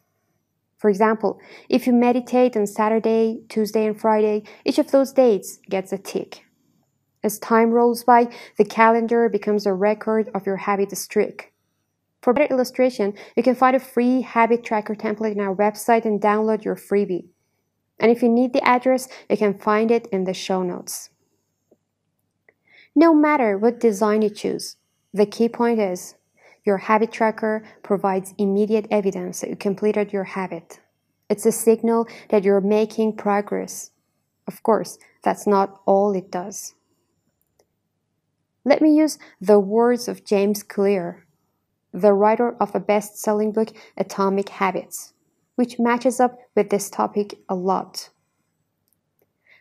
For 0.85 0.89
example, 0.89 1.39
if 1.67 1.87
you 1.87 1.93
meditate 1.93 2.55
on 2.55 2.67
Saturday, 2.67 3.41
Tuesday, 3.49 3.87
and 3.87 3.99
Friday, 3.99 4.43
each 4.65 4.77
of 4.77 4.91
those 4.91 5.13
dates 5.13 5.57
gets 5.67 5.91
a 5.91 5.97
tick. 5.97 6.45
As 7.23 7.39
time 7.39 7.71
rolls 7.71 8.03
by, 8.03 8.31
the 8.59 8.65
calendar 8.65 9.27
becomes 9.27 9.65
a 9.65 9.73
record 9.73 10.29
of 10.35 10.45
your 10.45 10.57
habit 10.57 10.95
streak. 10.95 11.53
For 12.21 12.33
better 12.33 12.53
illustration, 12.53 13.15
you 13.35 13.41
can 13.41 13.55
find 13.55 13.75
a 13.75 13.79
free 13.79 14.21
habit 14.21 14.63
tracker 14.63 14.93
template 14.93 15.31
in 15.31 15.39
our 15.39 15.55
website 15.55 16.05
and 16.05 16.21
download 16.21 16.63
your 16.63 16.75
freebie. 16.75 17.29
And 17.99 18.11
if 18.11 18.21
you 18.21 18.29
need 18.29 18.53
the 18.53 18.63
address, 18.63 19.07
you 19.27 19.37
can 19.37 19.57
find 19.57 19.89
it 19.89 20.05
in 20.11 20.25
the 20.25 20.35
show 20.35 20.61
notes. 20.61 21.09
No 22.95 23.11
matter 23.15 23.57
what 23.57 23.79
design 23.79 24.21
you 24.21 24.29
choose, 24.29 24.75
the 25.11 25.25
key 25.25 25.49
point 25.49 25.79
is 25.79 26.13
your 26.65 26.77
habit 26.77 27.11
tracker 27.11 27.63
provides 27.83 28.33
immediate 28.37 28.87
evidence 28.91 29.41
that 29.41 29.49
you 29.49 29.55
completed 29.55 30.11
your 30.11 30.23
habit. 30.23 30.79
It's 31.29 31.45
a 31.45 31.51
signal 31.51 32.07
that 32.29 32.43
you're 32.43 32.61
making 32.61 33.15
progress. 33.17 33.91
Of 34.47 34.61
course, 34.63 34.97
that's 35.23 35.47
not 35.47 35.79
all 35.85 36.13
it 36.15 36.31
does. 36.31 36.75
Let 38.63 38.81
me 38.81 38.95
use 38.95 39.17
the 39.39 39.59
words 39.59 40.07
of 40.07 40.25
James 40.25 40.63
Clear, 40.63 41.25
the 41.93 42.13
writer 42.13 42.55
of 42.59 42.73
the 42.73 42.79
best 42.79 43.17
selling 43.17 43.51
book 43.51 43.69
Atomic 43.97 44.49
Habits 44.49 45.13
which 45.55 45.79
matches 45.79 46.19
up 46.19 46.37
with 46.55 46.69
this 46.69 46.89
topic 46.89 47.39
a 47.49 47.55
lot. 47.55 48.09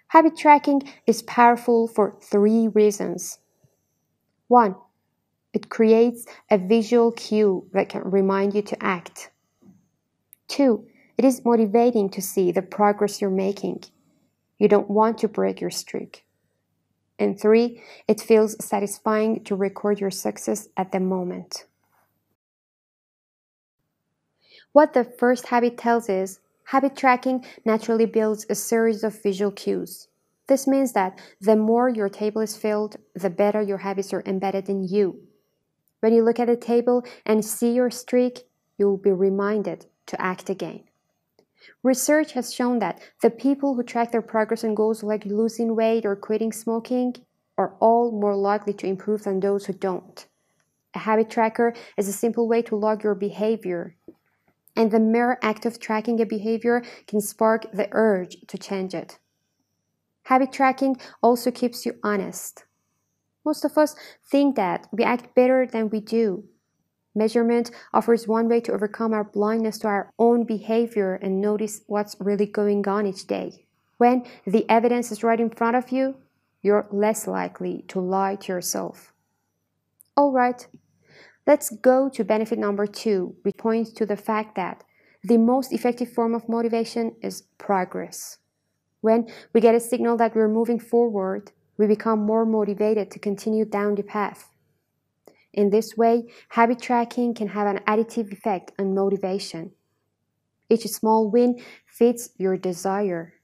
Habit 0.08 0.37
tracking 0.37 0.82
is 1.06 1.23
powerful 1.23 1.88
for 1.88 2.16
three 2.20 2.68
reasons. 2.68 3.38
One, 4.49 4.76
it 5.54 5.70
creates 5.70 6.26
a 6.50 6.58
visual 6.58 7.12
cue 7.12 7.66
that 7.73 7.88
can 7.88 8.02
remind 8.02 8.54
you 8.54 8.62
to 8.62 8.82
act. 8.82 9.30
Two, 10.49 10.87
it 11.16 11.25
is 11.25 11.44
motivating 11.44 12.11
to 12.11 12.20
see 12.20 12.50
the 12.50 12.61
progress 12.61 13.20
you're 13.20 13.30
making. 13.30 13.84
You 14.58 14.66
don't 14.68 14.90
want 14.90 15.18
to 15.18 15.28
break 15.28 15.61
your 15.61 15.70
streak. 15.70 16.25
And 17.20 17.40
three, 17.40 17.80
it 18.08 18.20
feels 18.20 18.62
satisfying 18.64 19.44
to 19.44 19.54
record 19.54 20.00
your 20.00 20.11
success 20.11 20.68
at 20.76 20.90
the 20.90 20.99
moment. 20.99 21.66
What 24.73 24.92
the 24.92 25.04
first 25.04 25.46
habit 25.46 25.78
tells 25.78 26.08
is 26.08 26.40
habit 26.64 26.96
tracking 26.96 27.44
naturally 27.64 28.06
builds 28.06 28.44
a 28.50 28.56
series 28.56 29.04
of 29.04 29.23
visual 29.23 29.52
cues. 29.52 30.08
This 30.49 30.66
means 30.66 30.92
that 30.94 31.20
the 31.40 31.54
more 31.54 31.88
your 31.88 32.08
table 32.08 32.42
is 32.42 32.56
filled, 32.56 32.96
the 33.14 33.30
better 33.30 33.62
your 33.62 33.78
habits 33.78 34.12
are 34.12 34.25
embedded 34.26 34.68
in 34.68 34.82
you. 34.82 35.23
When 36.04 36.12
you 36.12 36.23
look 36.23 36.38
at 36.38 36.50
a 36.50 36.56
table 36.56 37.02
and 37.25 37.42
see 37.42 37.73
your 37.73 37.88
streak, 37.88 38.46
you 38.76 38.90
will 38.90 38.99
be 38.99 39.11
reminded 39.11 39.87
to 40.04 40.20
act 40.20 40.50
again. 40.50 40.82
Research 41.82 42.32
has 42.32 42.52
shown 42.52 42.78
that 42.80 43.00
the 43.23 43.30
people 43.30 43.75
who 43.75 43.82
track 43.82 44.12
their 44.12 44.20
progress 44.20 44.64
and 44.64 44.76
goals 44.76 45.02
like 45.02 45.25
losing 45.25 45.75
weight 45.75 46.04
or 46.04 46.14
quitting 46.14 46.52
smoking 46.52 47.16
are 47.56 47.75
all 47.80 48.12
more 48.12 48.37
likely 48.37 48.75
to 48.75 48.87
improve 48.87 49.23
than 49.23 49.40
those 49.40 49.64
who 49.64 49.73
don't. 49.73 50.26
A 50.92 50.99
habit 50.99 51.30
tracker 51.30 51.73
is 51.96 52.06
a 52.06 52.12
simple 52.12 52.46
way 52.49 52.61
to 52.61 52.76
log 52.76 53.02
your 53.02 53.14
behavior 53.14 53.96
and 54.76 54.90
the 54.90 55.00
mere 55.00 55.38
act 55.40 55.64
of 55.64 55.80
tracking 55.80 56.20
a 56.20 56.26
behavior 56.26 56.82
can 57.06 57.23
spark 57.23 57.73
the 57.73 57.88
urge 57.92 58.37
to 58.49 58.58
change 58.58 58.94
it. 58.94 59.18
Habit 60.25 60.52
tracking 60.52 60.99
also 61.23 61.50
keeps 61.50 61.87
you 61.87 61.94
honest. 62.02 62.66
Most 63.44 63.64
of 63.64 63.76
us 63.76 63.94
think 64.24 64.56
that 64.56 64.88
we 64.92 65.04
act 65.04 65.34
better 65.34 65.66
than 65.66 65.90
we 65.90 66.00
do. 66.00 66.44
Measurement 67.14 67.70
offers 67.92 68.26
one 68.26 68.48
way 68.48 68.60
to 68.60 68.72
overcome 68.72 69.12
our 69.12 69.24
blindness 69.24 69.78
to 69.78 69.88
our 69.88 70.10
own 70.18 70.44
behavior 70.44 71.14
and 71.14 71.40
notice 71.40 71.82
what's 71.86 72.16
really 72.18 72.46
going 72.46 72.86
on 72.88 73.06
each 73.06 73.26
day. 73.26 73.66
When 73.98 74.24
the 74.46 74.68
evidence 74.68 75.12
is 75.12 75.22
right 75.22 75.38
in 75.38 75.50
front 75.50 75.76
of 75.76 75.92
you, 75.92 76.16
you're 76.62 76.88
less 76.90 77.26
likely 77.26 77.84
to 77.88 78.00
lie 78.00 78.36
to 78.36 78.52
yourself. 78.52 79.12
All 80.16 80.32
right, 80.32 80.66
Let's 81.46 81.70
go 81.76 82.08
to 82.08 82.24
benefit 82.24 82.58
number 82.58 82.86
two, 82.86 83.36
which 83.42 83.58
points 83.58 83.92
to 83.92 84.06
the 84.06 84.16
fact 84.16 84.54
that 84.56 84.82
the 85.22 85.36
most 85.36 85.72
effective 85.72 86.10
form 86.10 86.34
of 86.34 86.48
motivation 86.48 87.16
is 87.22 87.42
progress. 87.58 88.38
When 89.02 89.28
we 89.52 89.60
get 89.60 89.74
a 89.74 89.80
signal 89.80 90.16
that 90.16 90.34
we're 90.34 90.48
moving 90.48 90.78
forward, 90.78 91.52
we 91.76 91.87
become 91.87 92.21
more 92.21 92.45
motivated 92.45 93.11
to 93.11 93.19
continue 93.19 93.64
down 93.64 93.95
the 93.95 94.02
path. 94.02 94.50
In 95.52 95.71
this 95.71 95.97
way, 95.97 96.25
habit 96.49 96.81
tracking 96.81 97.35
can 97.35 97.49
have 97.49 97.66
an 97.66 97.83
additive 97.87 98.33
effect 98.33 98.73
on 98.78 98.95
motivation. 98.95 99.73
Each 100.69 100.87
small 100.87 101.31
win 101.31 101.61
fits 101.87 102.31
your 102.38 102.57
desire. 102.57 103.35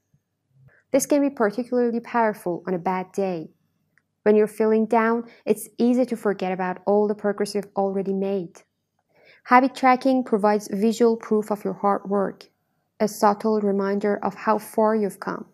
This 0.91 1.05
can 1.05 1.21
be 1.21 1.29
particularly 1.29 1.99
powerful 1.99 2.63
on 2.67 2.73
a 2.73 2.79
bad 2.79 3.11
day 3.11 3.51
when 4.23 4.35
you're 4.35 4.47
feeling 4.47 4.85
down, 4.85 5.23
it's 5.45 5.67
easy 5.77 6.05
to 6.05 6.15
forget 6.15 6.51
about 6.51 6.81
all 6.85 7.07
the 7.07 7.15
progress 7.15 7.55
you've 7.55 7.67
already 7.75 8.13
made. 8.13 8.61
Habit 9.45 9.73
tracking 9.73 10.23
provides 10.23 10.69
visual 10.71 11.17
proof 11.17 11.51
of 11.51 11.63
your 11.63 11.73
hard 11.73 12.07
work, 12.07 12.49
a 12.99 13.07
subtle 13.07 13.59
reminder 13.59 14.19
of 14.23 14.35
how 14.35 14.59
far 14.59 14.95
you've 14.95 15.19
come. 15.19 15.45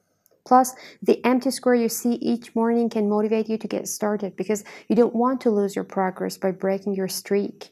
Plus, 0.47 0.75
the 1.03 1.23
empty 1.25 1.51
square 1.51 1.75
you 1.75 1.89
see 1.89 2.13
each 2.13 2.55
morning 2.55 2.89
can 2.89 3.09
motivate 3.09 3.49
you 3.49 3.57
to 3.57 3.67
get 3.67 3.85
started 3.85 4.37
because 4.37 4.63
you 4.87 4.95
don't 4.95 5.13
want 5.13 5.41
to 5.41 5.49
lose 5.49 5.75
your 5.75 5.83
progress 5.83 6.37
by 6.37 6.51
breaking 6.51 6.95
your 6.95 7.09
streak. 7.09 7.71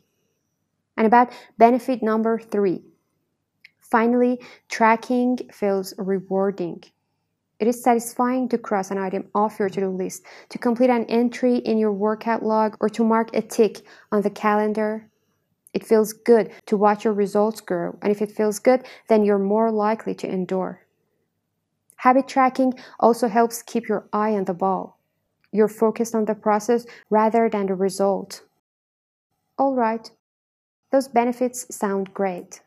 And 0.97 1.07
about 1.07 1.31
benefit 1.57 2.03
number 2.03 2.37
three. 2.37 2.83
Finally, 3.79 4.41
tracking 4.67 5.37
feels 5.53 5.93
rewarding. 5.97 6.83
It 7.59 7.67
is 7.69 7.81
satisfying 7.81 8.49
to 8.49 8.57
cross 8.57 8.91
an 8.91 8.97
item 8.97 9.29
off 9.33 9.57
your 9.57 9.69
to 9.69 9.79
do 9.79 9.87
list, 9.87 10.25
to 10.49 10.57
complete 10.57 10.89
an 10.89 11.05
entry 11.05 11.59
in 11.59 11.77
your 11.77 11.93
workout 11.93 12.43
log, 12.43 12.75
or 12.81 12.89
to 12.89 13.05
mark 13.05 13.33
a 13.33 13.41
tick 13.41 13.83
on 14.11 14.21
the 14.21 14.29
calendar. 14.29 15.09
It 15.73 15.85
feels 15.85 16.11
good 16.11 16.51
to 16.65 16.75
watch 16.75 17.05
your 17.05 17.13
results 17.13 17.61
grow, 17.61 17.97
and 18.01 18.11
if 18.11 18.21
it 18.21 18.33
feels 18.33 18.59
good, 18.59 18.85
then 19.07 19.23
you're 19.23 19.39
more 19.39 19.71
likely 19.71 20.13
to 20.15 20.27
endure. 20.27 20.84
Habit 22.05 22.27
tracking 22.27 22.73
also 22.99 23.27
helps 23.27 23.63
keep 23.63 23.89
your 23.89 24.07
eye 24.13 24.33
on 24.33 24.45
the 24.45 24.53
ball. 24.53 24.99
You're 25.51 25.67
focused 25.67 26.13
on 26.13 26.25
the 26.25 26.35
process 26.35 26.85
rather 27.09 27.49
than 27.49 27.65
the 27.65 27.73
result. 27.73 28.43
All 29.57 29.73
right, 29.73 30.11
those 30.91 31.07
benefits 31.07 31.65
sound 31.75 32.13
great 32.13 32.61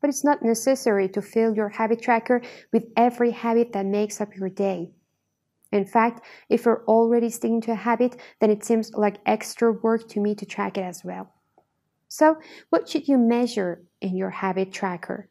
but 0.00 0.08
it's 0.08 0.24
not 0.24 0.42
necessary 0.42 1.08
to 1.08 1.20
fill 1.20 1.54
your 1.54 1.68
habit 1.68 2.00
tracker 2.00 2.40
with 2.72 2.84
every 2.96 3.32
habit 3.32 3.72
that 3.72 3.86
makes 3.86 4.20
up 4.20 4.36
your 4.36 4.48
day. 4.48 4.90
In 5.72 5.84
fact, 5.84 6.24
if 6.48 6.64
you're 6.64 6.84
already 6.86 7.30
sticking 7.30 7.60
to 7.62 7.72
a 7.72 7.74
habit, 7.74 8.16
then 8.40 8.50
it 8.50 8.64
seems 8.64 8.94
like 8.94 9.18
extra 9.26 9.72
work 9.72 10.08
to 10.10 10.20
me 10.20 10.34
to 10.36 10.46
track 10.46 10.78
it 10.78 10.82
as 10.82 11.04
well. 11.04 11.32
So, 12.08 12.38
what 12.70 12.88
should 12.88 13.08
you 13.08 13.18
measure 13.18 13.82
in 14.00 14.16
your 14.16 14.30
habit 14.30 14.72
tracker? 14.72 15.28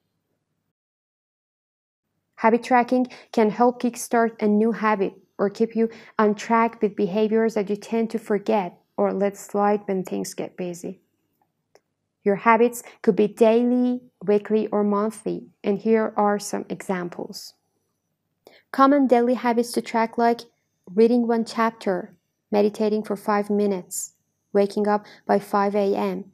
Habit 2.38 2.64
tracking 2.64 3.08
can 3.32 3.50
help 3.50 3.82
kickstart 3.82 4.42
a 4.42 4.48
new 4.48 4.72
habit 4.72 5.14
or 5.40 5.50
keep 5.50 5.76
you 5.76 5.90
on 6.20 6.36
track 6.36 6.82
with 6.82 6.96
behaviors 6.96 7.56
that 7.56 7.70
you 7.70 7.76
tend 7.76 8.12
to 8.12 8.20
forget 8.20 8.80
or 8.96 9.12
let 9.12 9.36
slide 9.36 9.82
when 9.86 10.04
things 10.04 10.36
get 10.36 10.56
busy. 10.56 11.02
Your 12.24 12.36
habits 12.36 12.84
could 13.02 13.16
be 13.16 13.28
daily, 13.28 14.02
weekly, 14.24 14.68
or 14.68 14.84
monthly, 14.84 15.48
and 15.64 15.80
here 15.80 16.14
are 16.16 16.38
some 16.38 16.66
examples. 16.70 17.56
Common 18.72 19.08
daily 19.08 19.36
habits 19.36 19.72
to 19.72 19.82
track 19.82 20.18
like 20.18 20.42
reading 20.94 21.28
one 21.28 21.46
chapter, 21.46 22.16
meditating 22.52 23.04
for 23.04 23.16
5 23.16 23.50
minutes, 23.50 24.14
waking 24.54 24.88
up 24.88 25.06
by 25.26 25.40
5 25.40 25.74
a.m., 25.76 26.26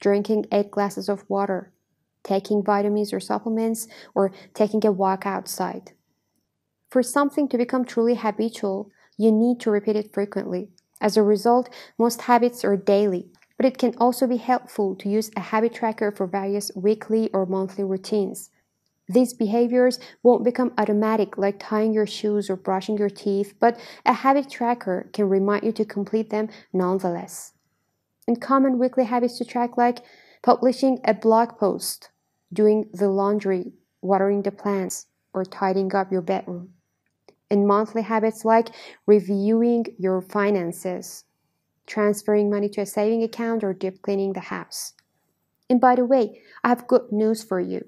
drinking 0.00 0.46
8 0.52 0.70
glasses 0.70 1.08
of 1.08 1.24
water, 1.28 1.72
taking 2.22 2.62
vitamins 2.62 3.12
or 3.12 3.20
supplements, 3.20 3.86
or 4.14 4.32
taking 4.54 4.84
a 4.86 4.92
walk 4.92 5.26
outside. 5.26 5.92
For 6.90 7.02
something 7.02 7.48
to 7.48 7.58
become 7.58 7.84
truly 7.84 8.14
habitual, 8.14 8.90
you 9.16 9.30
need 9.32 9.60
to 9.60 9.70
repeat 9.70 9.96
it 9.96 10.12
frequently. 10.12 10.68
As 11.00 11.16
a 11.16 11.22
result, 11.22 11.68
most 11.98 12.22
habits 12.22 12.64
are 12.64 12.76
daily, 12.76 13.28
but 13.56 13.66
it 13.66 13.78
can 13.78 13.94
also 13.98 14.26
be 14.26 14.38
helpful 14.38 14.96
to 14.96 15.08
use 15.08 15.30
a 15.36 15.40
habit 15.40 15.74
tracker 15.74 16.10
for 16.10 16.26
various 16.26 16.70
weekly 16.74 17.28
or 17.32 17.44
monthly 17.44 17.84
routines. 17.84 18.50
These 19.08 19.32
behaviors 19.34 19.98
won't 20.22 20.44
become 20.44 20.74
automatic 20.76 21.38
like 21.38 21.58
tying 21.58 21.94
your 21.94 22.06
shoes 22.06 22.50
or 22.50 22.56
brushing 22.56 22.98
your 22.98 23.08
teeth, 23.08 23.54
but 23.58 23.78
a 24.04 24.12
habit 24.12 24.50
tracker 24.50 25.08
can 25.12 25.28
remind 25.28 25.64
you 25.64 25.72
to 25.72 25.84
complete 25.84 26.30
them 26.30 26.48
nonetheless. 26.72 27.52
And 28.26 28.40
common 28.40 28.78
weekly 28.78 29.04
habits 29.04 29.38
to 29.38 29.44
track 29.44 29.78
like 29.78 30.00
publishing 30.42 31.00
a 31.04 31.14
blog 31.14 31.58
post, 31.58 32.10
doing 32.52 32.88
the 32.92 33.08
laundry, 33.08 33.72
watering 34.02 34.42
the 34.42 34.50
plants, 34.50 35.06
or 35.32 35.44
tidying 35.44 35.94
up 35.94 36.10
your 36.10 36.22
bedroom. 36.22 36.70
And 37.50 37.66
monthly 37.66 38.02
habits 38.02 38.44
like 38.44 38.68
reviewing 39.06 39.86
your 39.98 40.20
finances, 40.20 41.24
transferring 41.86 42.50
money 42.50 42.68
to 42.70 42.82
a 42.82 42.86
saving 42.86 43.22
account, 43.22 43.64
or 43.64 43.72
deep 43.72 44.02
cleaning 44.02 44.34
the 44.34 44.40
house. 44.40 44.92
And 45.70 45.80
by 45.80 45.94
the 45.94 46.04
way, 46.04 46.40
I 46.62 46.68
have 46.68 46.86
good 46.86 47.10
news 47.10 47.42
for 47.42 47.60
you. 47.60 47.86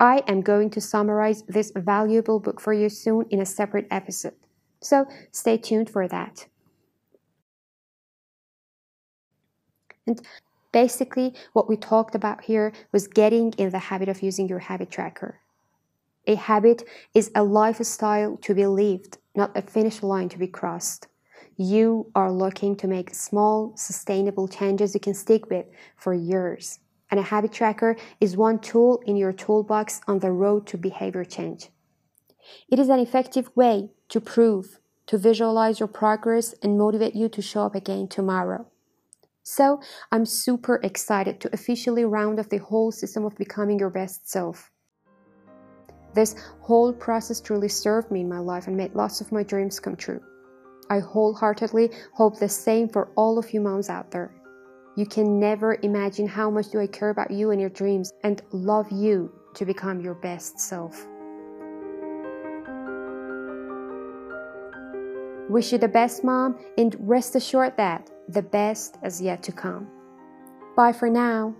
I 0.00 0.22
am 0.26 0.40
going 0.40 0.70
to 0.70 0.80
summarize 0.80 1.42
this 1.44 1.72
valuable 1.74 2.40
book 2.40 2.60
for 2.60 2.72
you 2.72 2.88
soon 2.88 3.26
in 3.30 3.40
a 3.40 3.46
separate 3.46 3.86
episode. 3.90 4.34
So 4.80 5.06
stay 5.30 5.56
tuned 5.56 5.88
for 5.88 6.08
that. 6.08 6.46
And 10.06 10.20
basically, 10.80 11.34
what 11.54 11.68
we 11.70 11.76
talked 11.76 12.14
about 12.14 12.44
here 12.44 12.72
was 12.92 13.08
getting 13.20 13.52
in 13.62 13.70
the 13.70 13.86
habit 13.90 14.08
of 14.10 14.22
using 14.22 14.48
your 14.48 14.58
habit 14.70 14.90
tracker. 14.90 15.40
A 16.26 16.34
habit 16.34 16.82
is 17.14 17.30
a 17.34 17.42
lifestyle 17.42 18.36
to 18.38 18.54
be 18.54 18.66
lived, 18.66 19.18
not 19.34 19.56
a 19.56 19.62
finish 19.62 20.02
line 20.02 20.28
to 20.30 20.38
be 20.38 20.46
crossed. 20.58 21.06
You 21.56 22.10
are 22.14 22.32
looking 22.32 22.76
to 22.76 22.86
make 22.86 23.14
small, 23.14 23.72
sustainable 23.76 24.48
changes 24.48 24.94
you 24.94 25.00
can 25.00 25.14
stick 25.14 25.48
with 25.48 25.66
for 25.96 26.12
years 26.12 26.80
and 27.14 27.20
a 27.20 27.22
habit 27.22 27.52
tracker 27.52 27.94
is 28.20 28.36
one 28.36 28.58
tool 28.58 29.00
in 29.06 29.16
your 29.16 29.32
toolbox 29.32 30.00
on 30.08 30.18
the 30.18 30.32
road 30.32 30.66
to 30.66 30.76
behavior 30.76 31.24
change. 31.24 31.68
It 32.68 32.80
is 32.80 32.88
an 32.88 32.98
effective 32.98 33.50
way 33.54 33.90
to 34.08 34.20
prove, 34.20 34.80
to 35.06 35.16
visualize 35.16 35.78
your 35.78 35.86
progress, 35.86 36.54
and 36.60 36.76
motivate 36.76 37.14
you 37.14 37.28
to 37.28 37.40
show 37.40 37.62
up 37.66 37.76
again 37.76 38.08
tomorrow. 38.08 38.66
So, 39.44 39.80
I'm 40.10 40.24
super 40.24 40.80
excited 40.82 41.38
to 41.40 41.50
officially 41.52 42.06
round 42.06 42.40
off 42.40 42.48
the 42.48 42.58
whole 42.58 42.90
system 42.90 43.26
of 43.26 43.36
becoming 43.36 43.78
your 43.78 43.90
best 43.90 44.28
self. 44.28 44.70
This 46.14 46.34
whole 46.60 46.94
process 46.94 47.42
truly 47.42 47.68
served 47.68 48.10
me 48.10 48.22
in 48.22 48.28
my 48.28 48.38
life 48.38 48.68
and 48.68 48.76
made 48.76 48.94
lots 48.94 49.20
of 49.20 49.32
my 49.32 49.42
dreams 49.42 49.78
come 49.78 49.96
true. 49.96 50.20
I 50.88 51.00
wholeheartedly 51.00 51.90
hope 52.14 52.38
the 52.38 52.48
same 52.48 52.88
for 52.88 53.10
all 53.16 53.38
of 53.38 53.52
you 53.52 53.60
moms 53.60 53.90
out 53.90 54.10
there. 54.10 54.34
You 54.96 55.04
can 55.04 55.38
never 55.38 55.76
imagine 55.82 56.26
how 56.26 56.48
much 56.48 56.70
do 56.70 56.80
I 56.80 56.86
care 56.86 57.10
about 57.10 57.30
you 57.30 57.50
and 57.50 57.60
your 57.60 57.70
dreams 57.70 58.12
and 58.22 58.40
love 58.52 58.90
you 58.90 59.30
to 59.56 59.66
become 59.66 60.00
your 60.00 60.14
best 60.14 60.58
self. 60.58 61.06
Wish 65.50 65.72
you 65.72 65.78
the 65.78 65.90
best, 65.92 66.24
mom, 66.24 66.58
and 66.78 66.96
rest 66.98 67.36
assured 67.36 67.76
that 67.76 68.08
the 68.28 68.42
best 68.42 68.98
is 69.02 69.20
yet 69.20 69.42
to 69.44 69.52
come. 69.52 69.88
Bye 70.76 70.92
for 70.92 71.10
now. 71.10 71.54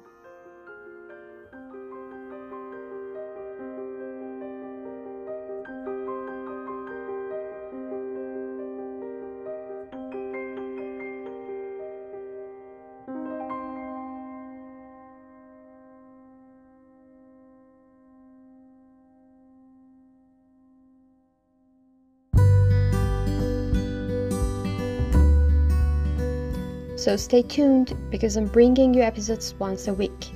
So 27.05 27.17
stay 27.17 27.43
tuned 27.43 27.95
because 28.09 28.38
I'm 28.38 28.47
bringing 28.47 28.95
you 28.95 29.03
episodes 29.03 29.55
once 29.59 29.88
a 29.88 29.93
week. 29.93 30.31